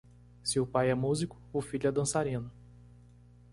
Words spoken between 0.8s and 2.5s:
é músico, o filho é dançarino.